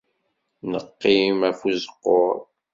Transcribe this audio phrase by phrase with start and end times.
[0.71, 2.35] Neqqim af uzeqquṛ.